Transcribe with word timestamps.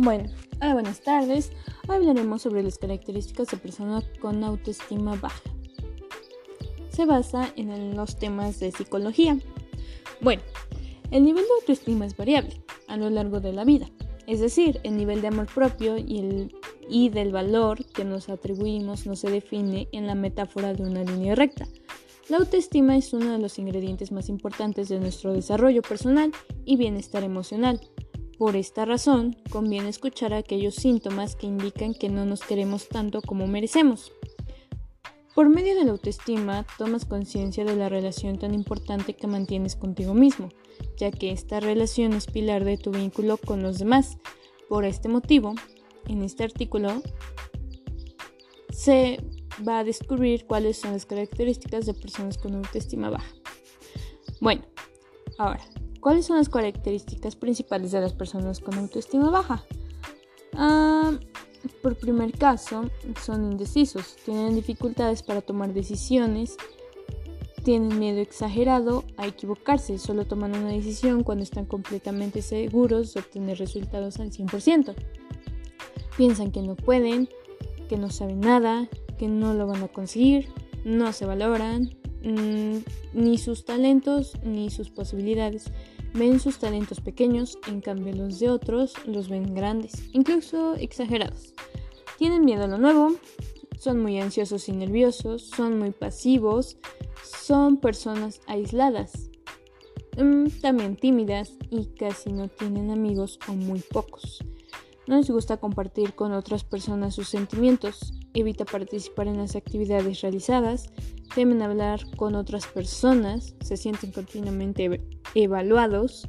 Bueno, 0.00 0.30
hola, 0.62 0.74
buenas 0.74 1.00
tardes. 1.00 1.50
Hoy 1.88 1.96
hablaremos 1.96 2.42
sobre 2.42 2.62
las 2.62 2.78
características 2.78 3.48
de 3.48 3.56
personas 3.56 4.04
con 4.20 4.44
autoestima 4.44 5.16
baja. 5.16 5.42
Se 6.88 7.04
basa 7.04 7.52
en 7.56 7.96
los 7.96 8.16
temas 8.16 8.60
de 8.60 8.70
psicología. 8.70 9.36
Bueno, 10.20 10.40
el 11.10 11.24
nivel 11.24 11.42
de 11.42 11.50
autoestima 11.60 12.06
es 12.06 12.16
variable 12.16 12.62
a 12.86 12.96
lo 12.96 13.10
largo 13.10 13.40
de 13.40 13.52
la 13.52 13.64
vida, 13.64 13.90
es 14.28 14.38
decir, 14.38 14.78
el 14.84 14.96
nivel 14.96 15.20
de 15.20 15.28
amor 15.28 15.48
propio 15.52 15.98
y, 15.98 16.20
el, 16.20 16.54
y 16.88 17.08
del 17.08 17.32
valor 17.32 17.84
que 17.84 18.04
nos 18.04 18.28
atribuimos 18.28 19.04
no 19.04 19.16
se 19.16 19.32
define 19.32 19.88
en 19.90 20.06
la 20.06 20.14
metáfora 20.14 20.74
de 20.74 20.84
una 20.84 21.02
línea 21.02 21.34
recta. 21.34 21.66
La 22.28 22.36
autoestima 22.36 22.96
es 22.96 23.12
uno 23.12 23.32
de 23.32 23.38
los 23.38 23.58
ingredientes 23.58 24.12
más 24.12 24.28
importantes 24.28 24.88
de 24.88 25.00
nuestro 25.00 25.32
desarrollo 25.32 25.82
personal 25.82 26.30
y 26.64 26.76
bienestar 26.76 27.24
emocional. 27.24 27.80
Por 28.38 28.54
esta 28.54 28.84
razón, 28.84 29.36
conviene 29.50 29.88
escuchar 29.88 30.32
aquellos 30.32 30.76
síntomas 30.76 31.34
que 31.34 31.48
indican 31.48 31.92
que 31.92 32.08
no 32.08 32.24
nos 32.24 32.40
queremos 32.40 32.88
tanto 32.88 33.20
como 33.20 33.48
merecemos. 33.48 34.12
Por 35.34 35.48
medio 35.48 35.74
de 35.74 35.84
la 35.84 35.90
autoestima, 35.90 36.64
tomas 36.78 37.04
conciencia 37.04 37.64
de 37.64 37.74
la 37.74 37.88
relación 37.88 38.38
tan 38.38 38.54
importante 38.54 39.14
que 39.14 39.26
mantienes 39.26 39.74
contigo 39.74 40.14
mismo, 40.14 40.50
ya 40.96 41.10
que 41.10 41.32
esta 41.32 41.58
relación 41.58 42.12
es 42.12 42.26
pilar 42.26 42.64
de 42.64 42.78
tu 42.78 42.92
vínculo 42.92 43.38
con 43.38 43.60
los 43.60 43.78
demás. 43.80 44.18
Por 44.68 44.84
este 44.84 45.08
motivo, 45.08 45.54
en 46.06 46.22
este 46.22 46.44
artículo 46.44 47.02
se 48.70 49.18
va 49.66 49.80
a 49.80 49.84
descubrir 49.84 50.46
cuáles 50.46 50.76
son 50.76 50.92
las 50.92 51.06
características 51.06 51.86
de 51.86 51.94
personas 51.94 52.38
con 52.38 52.54
autoestima 52.54 53.10
baja. 53.10 53.32
Bueno, 54.40 54.62
ahora, 55.38 55.64
¿Cuáles 56.08 56.24
son 56.24 56.38
las 56.38 56.48
características 56.48 57.36
principales 57.36 57.92
de 57.92 58.00
las 58.00 58.14
personas 58.14 58.60
con 58.60 58.78
autoestima 58.78 59.28
baja? 59.28 59.62
Ah, 60.54 61.12
por 61.82 61.96
primer 61.96 62.32
caso, 62.32 62.88
son 63.20 63.52
indecisos, 63.52 64.16
tienen 64.24 64.54
dificultades 64.54 65.22
para 65.22 65.42
tomar 65.42 65.74
decisiones, 65.74 66.56
tienen 67.62 67.98
miedo 67.98 68.20
exagerado 68.20 69.04
a 69.18 69.26
equivocarse, 69.26 69.98
solo 69.98 70.24
toman 70.24 70.56
una 70.56 70.70
decisión 70.70 71.24
cuando 71.24 71.44
están 71.44 71.66
completamente 71.66 72.40
seguros 72.40 73.12
de 73.12 73.20
obtener 73.20 73.58
resultados 73.58 74.18
al 74.18 74.30
100%. 74.30 74.94
Piensan 76.16 76.52
que 76.52 76.62
no 76.62 76.74
pueden, 76.74 77.28
que 77.86 77.98
no 77.98 78.08
saben 78.08 78.40
nada, 78.40 78.88
que 79.18 79.28
no 79.28 79.52
lo 79.52 79.66
van 79.66 79.82
a 79.82 79.88
conseguir, 79.88 80.48
no 80.86 81.12
se 81.12 81.26
valoran, 81.26 81.98
Mm, 82.22 82.78
ni 83.12 83.38
sus 83.38 83.64
talentos 83.64 84.32
ni 84.42 84.70
sus 84.70 84.90
posibilidades. 84.90 85.70
Ven 86.14 86.40
sus 86.40 86.58
talentos 86.58 87.00
pequeños, 87.00 87.58
en 87.66 87.80
cambio 87.80 88.14
los 88.14 88.38
de 88.38 88.50
otros 88.50 88.94
los 89.06 89.28
ven 89.28 89.54
grandes, 89.54 90.08
incluso 90.12 90.74
exagerados. 90.74 91.54
Tienen 92.18 92.44
miedo 92.44 92.64
a 92.64 92.68
lo 92.68 92.78
nuevo, 92.78 93.12
son 93.78 94.02
muy 94.02 94.18
ansiosos 94.18 94.68
y 94.68 94.72
nerviosos, 94.72 95.42
son 95.42 95.78
muy 95.78 95.92
pasivos, 95.92 96.78
son 97.22 97.76
personas 97.76 98.40
aisladas, 98.46 99.30
mm, 100.16 100.46
también 100.60 100.96
tímidas 100.96 101.52
y 101.70 101.86
casi 101.86 102.32
no 102.32 102.48
tienen 102.48 102.90
amigos 102.90 103.38
o 103.48 103.52
muy 103.52 103.80
pocos. 103.80 104.44
No 105.06 105.16
les 105.16 105.30
gusta 105.30 105.58
compartir 105.58 106.14
con 106.14 106.32
otras 106.32 106.64
personas 106.64 107.14
sus 107.14 107.28
sentimientos, 107.28 108.12
evita 108.34 108.64
participar 108.64 109.28
en 109.28 109.38
las 109.38 109.56
actividades 109.56 110.20
realizadas, 110.20 110.90
temen 111.34 111.62
hablar 111.62 112.00
con 112.16 112.34
otras 112.34 112.66
personas, 112.66 113.54
se 113.60 113.76
sienten 113.76 114.12
continuamente 114.12 115.00
evaluados, 115.34 116.28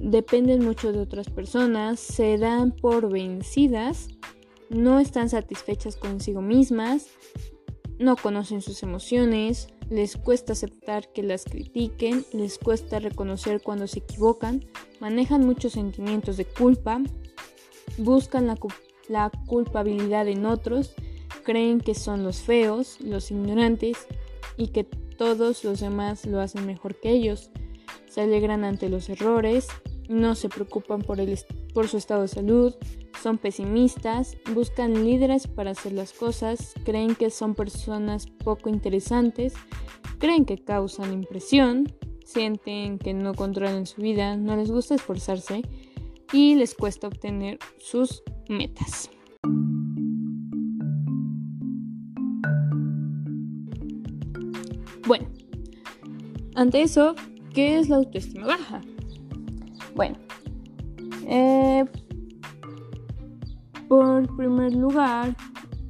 dependen 0.00 0.64
mucho 0.64 0.92
de 0.92 1.00
otras 1.00 1.28
personas, 1.28 2.00
se 2.00 2.38
dan 2.38 2.72
por 2.72 3.10
vencidas, 3.10 4.08
no 4.70 5.00
están 5.00 5.28
satisfechas 5.28 5.96
consigo 5.96 6.40
mismas, 6.40 7.08
no 7.98 8.16
conocen 8.16 8.62
sus 8.62 8.82
emociones, 8.82 9.68
les 9.90 10.16
cuesta 10.16 10.52
aceptar 10.52 11.10
que 11.12 11.22
las 11.22 11.44
critiquen, 11.44 12.24
les 12.32 12.58
cuesta 12.58 12.98
reconocer 12.98 13.62
cuando 13.62 13.86
se 13.86 14.00
equivocan, 14.00 14.64
manejan 15.00 15.44
muchos 15.44 15.72
sentimientos 15.72 16.36
de 16.36 16.44
culpa, 16.44 17.00
buscan 17.96 18.46
la, 18.46 18.56
la 19.08 19.30
culpabilidad 19.46 20.28
en 20.28 20.46
otros, 20.46 20.94
creen 21.44 21.80
que 21.80 21.94
son 21.94 22.24
los 22.24 22.38
feos, 22.38 23.00
los 23.00 23.30
ignorantes 23.30 24.06
y 24.56 24.68
que 24.68 24.84
todos 24.84 25.64
los 25.64 25.80
demás 25.80 26.26
lo 26.26 26.40
hacen 26.40 26.66
mejor 26.66 26.94
que 26.94 27.10
ellos. 27.10 27.50
Se 28.08 28.22
alegran 28.22 28.64
ante 28.64 28.88
los 28.88 29.08
errores, 29.08 29.68
no 30.08 30.34
se 30.34 30.48
preocupan 30.48 31.02
por, 31.02 31.20
el 31.20 31.38
por 31.74 31.88
su 31.88 31.96
estado 31.96 32.22
de 32.22 32.28
salud, 32.28 32.74
son 33.22 33.38
pesimistas, 33.38 34.36
buscan 34.54 35.04
líderes 35.04 35.46
para 35.46 35.72
hacer 35.72 35.92
las 35.92 36.12
cosas, 36.12 36.74
creen 36.84 37.14
que 37.14 37.30
son 37.30 37.54
personas 37.54 38.26
poco 38.26 38.68
interesantes, 38.68 39.54
creen 40.18 40.44
que 40.44 40.58
causan 40.58 41.12
impresión, 41.12 41.92
sienten 42.24 42.98
que 42.98 43.14
no 43.14 43.34
controlan 43.34 43.86
su 43.86 44.02
vida, 44.02 44.36
no 44.36 44.56
les 44.56 44.70
gusta 44.70 44.94
esforzarse 44.94 45.62
y 46.32 46.54
les 46.54 46.74
cuesta 46.74 47.06
obtener 47.06 47.58
sus 47.78 48.22
metas. 48.48 49.10
Bueno, 55.06 55.28
ante 56.54 56.82
eso, 56.82 57.14
¿qué 57.54 57.78
es 57.78 57.88
la 57.88 57.96
autoestima 57.96 58.46
baja? 58.46 58.80
Bueno, 59.94 60.18
eh, 61.26 61.84
por 63.88 64.36
primer 64.36 64.74
lugar, 64.74 65.34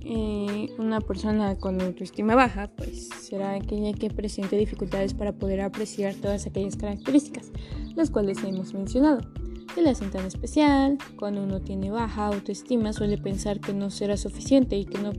eh, 0.02 0.68
una 0.78 1.00
persona 1.00 1.56
con 1.56 1.80
autoestima 1.80 2.34
baja, 2.36 2.70
pues 2.76 3.08
será 3.08 3.54
aquella 3.54 3.92
que 3.92 4.08
presente 4.08 4.56
dificultades 4.56 5.14
para 5.14 5.32
poder 5.32 5.60
apreciar 5.60 6.14
todas 6.14 6.46
aquellas 6.46 6.76
características, 6.76 7.50
las 7.96 8.10
cuales 8.10 8.42
hemos 8.44 8.72
mencionado 8.72 9.20
que 9.78 9.84
le 9.84 9.90
hacen 9.90 10.10
tan 10.10 10.26
especial. 10.26 10.98
Cuando 11.16 11.44
uno 11.44 11.60
tiene 11.60 11.90
baja 11.90 12.26
autoestima 12.26 12.92
suele 12.92 13.16
pensar 13.16 13.60
que 13.60 13.72
no 13.72 13.90
será 13.90 14.16
suficiente 14.16 14.76
y 14.76 14.84
que 14.84 14.98
no, 14.98 15.12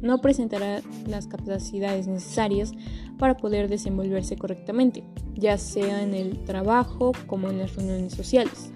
no 0.00 0.18
presentará 0.22 0.80
las 1.06 1.26
capacidades 1.26 2.06
necesarias 2.06 2.72
para 3.18 3.36
poder 3.36 3.68
desenvolverse 3.68 4.36
correctamente, 4.36 5.04
ya 5.34 5.58
sea 5.58 6.02
en 6.02 6.14
el 6.14 6.42
trabajo 6.44 7.12
como 7.26 7.50
en 7.50 7.58
las 7.58 7.76
reuniones 7.76 8.14
sociales. 8.14 8.72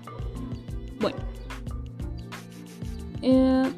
Bueno, 1.01 1.17
eh, 3.23 3.73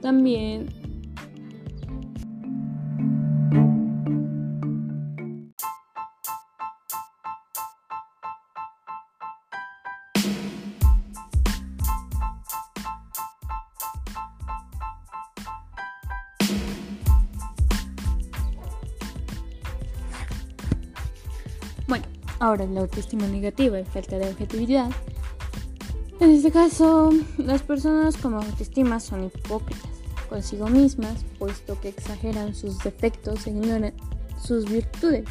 también 0.00 0.68
ahora 22.40 22.66
la 22.66 22.80
autoestima 22.80 23.26
negativa 23.26 23.80
y 23.80 23.84
falta 23.84 24.18
de 24.18 24.28
objetividad. 24.28 24.90
En 26.20 26.30
este 26.30 26.50
caso, 26.50 27.10
las 27.38 27.62
personas 27.62 28.16
con 28.16 28.34
autoestima 28.34 29.00
son 29.00 29.24
hipócritas 29.24 29.94
consigo 30.28 30.68
mismas, 30.68 31.24
puesto 31.38 31.80
que 31.80 31.88
exageran 31.88 32.54
sus 32.54 32.78
defectos 32.82 33.46
e 33.46 33.50
ignoran 33.50 33.92
sus 34.42 34.64
virtudes. 34.64 35.24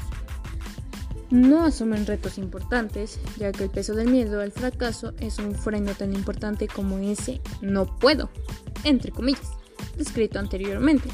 No 1.30 1.64
asumen 1.64 2.06
retos 2.06 2.38
importantes, 2.38 3.20
ya 3.38 3.52
que 3.52 3.64
el 3.64 3.70
peso 3.70 3.96
del 3.96 4.08
miedo 4.10 4.40
al 4.40 4.52
fracaso 4.52 5.14
es 5.20 5.40
un 5.40 5.56
freno 5.56 5.94
tan 5.94 6.14
importante 6.14 6.68
como 6.68 7.00
ese 7.00 7.42
no 7.62 7.86
puedo, 8.00 8.30
entre 8.84 9.12
comillas, 9.12 9.52
descrito 9.98 10.40
anteriormente. 10.40 11.10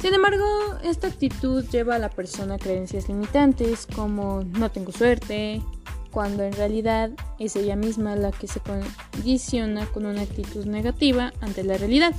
Sin 0.00 0.14
embargo, 0.14 0.44
esta 0.82 1.08
actitud 1.08 1.64
lleva 1.70 1.96
a 1.96 1.98
la 1.98 2.10
persona 2.10 2.54
a 2.54 2.58
creencias 2.58 3.08
limitantes 3.08 3.86
como 3.86 4.42
no 4.42 4.70
tengo 4.70 4.92
suerte, 4.92 5.62
cuando 6.10 6.44
en 6.44 6.52
realidad 6.52 7.10
es 7.38 7.56
ella 7.56 7.76
misma 7.76 8.16
la 8.16 8.30
que 8.30 8.46
se 8.46 8.60
condiciona 8.60 9.86
con 9.86 10.06
una 10.06 10.22
actitud 10.22 10.64
negativa 10.64 11.32
ante 11.40 11.64
la 11.64 11.76
realidad. 11.76 12.14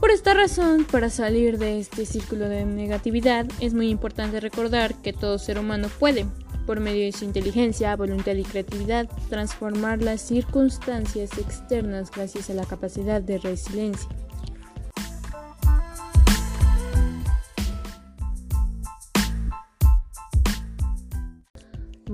Por 0.00 0.10
esta 0.10 0.34
razón, 0.34 0.86
para 0.90 1.10
salir 1.10 1.58
de 1.58 1.78
este 1.78 2.06
círculo 2.06 2.48
de 2.48 2.64
negatividad, 2.64 3.46
es 3.60 3.74
muy 3.74 3.90
importante 3.90 4.40
recordar 4.40 4.94
que 5.02 5.12
todo 5.12 5.38
ser 5.38 5.58
humano 5.58 5.88
puede, 5.98 6.26
por 6.64 6.80
medio 6.80 7.04
de 7.04 7.12
su 7.12 7.24
inteligencia, 7.24 7.96
voluntad 7.96 8.34
y 8.34 8.44
creatividad, 8.44 9.08
transformar 9.28 10.00
las 10.00 10.20
circunstancias 10.20 11.36
externas 11.38 12.10
gracias 12.10 12.50
a 12.50 12.54
la 12.54 12.64
capacidad 12.64 13.20
de 13.20 13.38
resiliencia. 13.38 14.08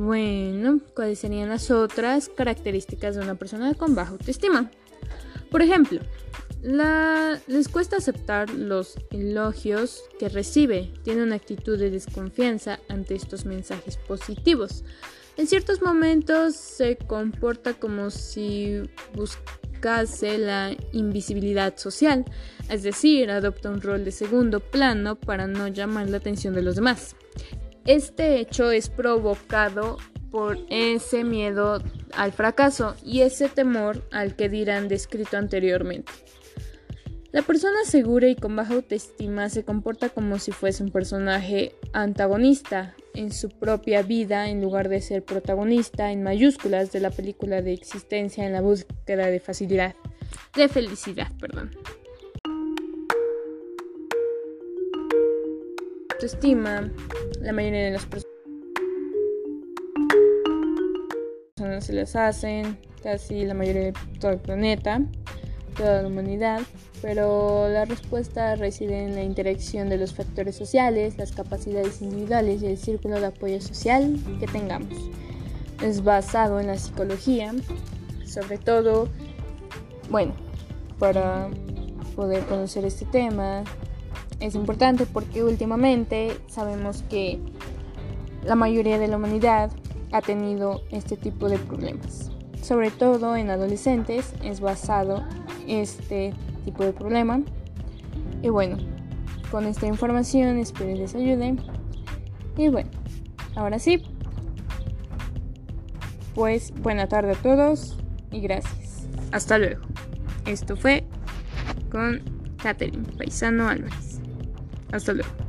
Bueno, 0.06 0.78
¿cuáles 0.94 1.18
serían 1.18 1.48
las 1.48 1.72
otras 1.72 2.28
características 2.28 3.16
de 3.16 3.22
una 3.22 3.34
persona 3.34 3.74
con 3.74 3.96
baja 3.96 4.12
autoestima? 4.12 4.70
Por 5.50 5.62
ejemplo, 5.62 5.98
les 6.62 7.66
cuesta 7.66 7.96
aceptar 7.96 8.50
los 8.50 8.94
elogios 9.10 10.04
que 10.20 10.28
recibe, 10.28 10.92
tiene 11.02 11.24
una 11.24 11.34
actitud 11.34 11.76
de 11.76 11.90
desconfianza 11.90 12.78
ante 12.88 13.16
estos 13.16 13.46
mensajes 13.46 13.96
positivos. 13.96 14.84
En 15.36 15.48
ciertos 15.48 15.82
momentos 15.82 16.54
se 16.54 16.98
comporta 16.98 17.74
como 17.74 18.10
si 18.10 18.82
buscase 19.12 20.38
la 20.38 20.70
invisibilidad 20.92 21.76
social, 21.78 22.24
es 22.70 22.84
decir, 22.84 23.28
adopta 23.28 23.70
un 23.70 23.82
rol 23.82 24.04
de 24.04 24.12
segundo 24.12 24.60
plano 24.60 25.16
para 25.16 25.48
no 25.48 25.66
llamar 25.66 26.08
la 26.08 26.18
atención 26.18 26.54
de 26.54 26.62
los 26.62 26.76
demás. 26.76 27.16
Este 27.86 28.40
hecho 28.40 28.72
es 28.72 28.88
provocado 28.88 29.98
por 30.32 30.58
ese 30.70 31.22
miedo 31.22 31.80
al 32.14 32.32
fracaso 32.32 32.96
y 33.04 33.20
ese 33.20 33.48
temor 33.48 34.02
al 34.10 34.34
que 34.34 34.48
dirán 34.48 34.88
descrito 34.88 35.36
anteriormente. 35.36 36.12
La 37.30 37.42
persona 37.42 37.84
segura 37.84 38.28
y 38.28 38.34
con 38.34 38.56
baja 38.56 38.74
autoestima 38.74 39.50
se 39.50 39.64
comporta 39.64 40.08
como 40.08 40.40
si 40.40 40.50
fuese 40.50 40.82
un 40.82 40.90
personaje 40.90 41.76
antagonista 41.92 42.96
en 43.14 43.30
su 43.30 43.50
propia 43.50 44.02
vida 44.02 44.48
en 44.48 44.62
lugar 44.62 44.88
de 44.88 45.00
ser 45.00 45.24
protagonista 45.24 46.10
en 46.10 46.24
mayúsculas 46.24 46.90
de 46.90 47.00
la 47.00 47.10
película 47.10 47.62
de 47.62 47.72
existencia 47.72 48.44
en 48.44 48.52
la 48.52 48.62
búsqueda 48.62 49.26
de 49.26 49.38
facilidad, 49.38 49.94
de 50.56 50.68
felicidad, 50.68 51.30
perdón. 51.38 51.70
Autoestima, 56.26 56.90
la 57.40 57.52
mayoría 57.52 57.84
de 57.84 57.90
las 57.92 58.04
personas 58.04 58.26
se 61.84 61.92
las 61.92 62.16
hacen, 62.16 62.76
casi 63.00 63.44
la 63.44 63.54
mayoría 63.54 63.82
de 63.84 63.94
todo 64.18 64.32
el 64.32 64.38
planeta 64.40 65.02
toda 65.76 66.02
la 66.02 66.08
humanidad, 66.08 66.62
pero 67.00 67.68
la 67.68 67.84
respuesta 67.84 68.56
reside 68.56 69.04
en 69.04 69.14
la 69.14 69.22
interacción 69.22 69.88
de 69.88 69.98
los 69.98 70.14
factores 70.14 70.56
sociales, 70.56 71.16
las 71.16 71.30
capacidades 71.30 72.02
individuales 72.02 72.60
y 72.60 72.66
el 72.66 72.78
círculo 72.78 73.20
de 73.20 73.26
apoyo 73.26 73.60
social 73.60 74.18
que 74.40 74.48
tengamos. 74.48 74.94
Es 75.80 76.02
basado 76.02 76.58
en 76.58 76.66
la 76.66 76.76
psicología, 76.76 77.54
sobre 78.24 78.58
todo, 78.58 79.08
bueno, 80.10 80.34
para 80.98 81.50
poder 82.16 82.42
conocer 82.46 82.84
este 82.84 83.04
tema 83.04 83.62
es 84.40 84.54
importante 84.54 85.06
porque 85.06 85.42
últimamente 85.42 86.36
sabemos 86.48 87.02
que 87.08 87.38
la 88.44 88.54
mayoría 88.54 88.98
de 88.98 89.08
la 89.08 89.16
humanidad 89.16 89.70
ha 90.12 90.20
tenido 90.20 90.82
este 90.90 91.16
tipo 91.16 91.48
de 91.48 91.58
problemas. 91.58 92.30
Sobre 92.62 92.90
todo 92.90 93.36
en 93.36 93.50
adolescentes 93.50 94.32
es 94.42 94.60
basado 94.60 95.24
este 95.66 96.34
tipo 96.64 96.84
de 96.84 96.92
problema. 96.92 97.40
Y 98.42 98.48
bueno, 98.48 98.76
con 99.50 99.66
esta 99.66 99.86
información 99.86 100.58
espero 100.58 100.94
les 100.94 101.14
ayude. 101.14 101.56
Y 102.56 102.68
bueno, 102.68 102.90
ahora 103.54 103.78
sí. 103.78 104.02
Pues 106.34 106.72
buena 106.82 107.08
tarde 107.08 107.32
a 107.32 107.34
todos 107.34 107.96
y 108.30 108.40
gracias. 108.40 109.06
Hasta 109.32 109.58
luego. 109.58 109.82
Esto 110.44 110.76
fue 110.76 111.04
con 111.90 112.20
Catherine 112.62 113.06
Paisano 113.16 113.68
Álvarez. 113.68 114.15
Hasta 114.92 115.12
luego. 115.12 115.45